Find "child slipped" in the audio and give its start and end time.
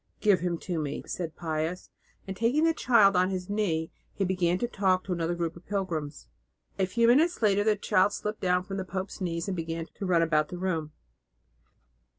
7.75-8.41